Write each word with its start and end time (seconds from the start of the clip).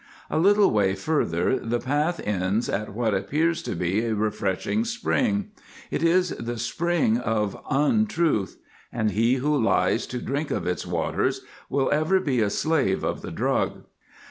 A 0.31 0.39
little 0.39 0.71
way 0.71 0.95
further 0.95 1.59
the 1.59 1.79
path 1.79 2.19
ends 2.21 2.67
at 2.69 2.89
what 2.95 3.13
appears 3.13 3.61
to 3.61 3.75
be 3.75 4.03
a 4.03 4.15
refreshing 4.15 4.83
spring; 4.83 5.51
it 5.91 6.01
is 6.01 6.29
the 6.31 6.57
Spring 6.57 7.19
of 7.19 7.55
Untruth, 7.69 8.57
and 8.91 9.11
he 9.11 9.35
who 9.35 9.55
lies 9.55 10.07
to 10.07 10.17
drink 10.19 10.49
of 10.49 10.65
its 10.65 10.87
waters 10.87 11.41
will 11.69 11.91
ever 11.91 12.19
be 12.19 12.41
a 12.41 12.49
slave 12.49 13.03
of 13.03 13.21
the 13.21 13.29
drug. 13.31 13.83